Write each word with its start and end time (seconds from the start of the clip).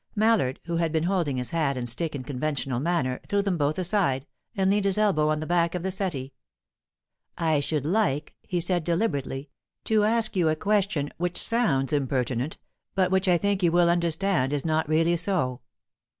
Mallard, 0.15 0.59
who 0.65 0.77
had 0.77 0.91
been 0.91 1.03
holding 1.03 1.37
his 1.37 1.51
hat 1.51 1.77
and 1.77 1.87
stick 1.87 2.15
in 2.15 2.23
conventional 2.23 2.79
manner, 2.79 3.21
threw 3.27 3.43
them 3.43 3.55
both 3.55 3.77
aside, 3.77 4.25
and 4.57 4.71
leaned 4.71 4.85
his 4.85 4.97
elbow 4.97 5.29
on 5.29 5.41
the 5.41 5.45
back 5.45 5.75
of 5.75 5.83
the 5.83 5.91
settee. 5.91 6.33
"I 7.37 7.59
should 7.59 7.85
like," 7.85 8.33
he 8.41 8.59
said 8.59 8.83
deliberately, 8.83 9.51
"to 9.83 10.03
ask 10.03 10.35
you 10.35 10.49
a 10.49 10.55
question 10.55 11.11
which 11.17 11.37
sounds 11.39 11.93
impertinent, 11.93 12.57
but 12.95 13.11
which 13.11 13.27
I 13.27 13.37
think 13.37 13.61
you 13.61 13.71
will 13.71 13.91
understand 13.91 14.53
is 14.53 14.65
not 14.65 14.89
really 14.89 15.15
so. 15.17 15.61